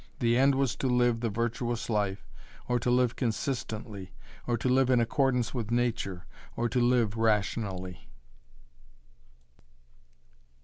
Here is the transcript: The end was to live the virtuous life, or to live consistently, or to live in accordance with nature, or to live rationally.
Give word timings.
The 0.17 0.35
end 0.35 0.55
was 0.55 0.75
to 0.77 0.87
live 0.87 1.19
the 1.19 1.29
virtuous 1.29 1.87
life, 1.87 2.25
or 2.67 2.79
to 2.79 2.89
live 2.89 3.15
consistently, 3.15 4.15
or 4.47 4.57
to 4.57 4.67
live 4.67 4.89
in 4.89 4.99
accordance 4.99 5.53
with 5.53 5.69
nature, 5.69 6.25
or 6.55 6.67
to 6.69 6.79
live 6.81 7.17
rationally. 7.17 8.09